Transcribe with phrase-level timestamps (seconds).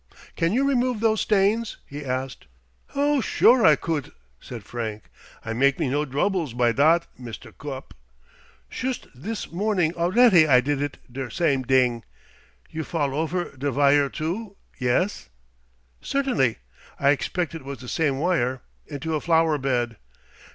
[0.35, 2.47] "Can you remove those stains?" he asked.
[2.95, 5.03] "Oh, sure I couldt!" said Frank.
[5.45, 7.93] "I make me no droubles by dot, Mister Gupp.
[8.67, 12.03] Shust dis morning alretty I didt it der same ding.
[12.71, 15.29] You fall ofer der vire too, yes?"
[16.01, 16.57] "Certainly.
[16.99, 18.63] I expect it was the same wire.
[18.87, 19.97] Into a flower bed."